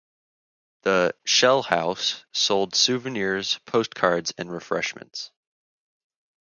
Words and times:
The 0.81 1.13
"shell 1.25 1.61
house" 1.61 2.25
sold 2.31 2.73
souvenirs, 2.73 3.59
postcards 3.67 4.33
and 4.35 4.51
refreshments. 4.51 5.29